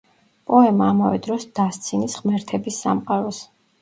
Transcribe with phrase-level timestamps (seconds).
[0.51, 3.45] პოემა ამავე დროს დასცინის ღმერთების სამყაროს.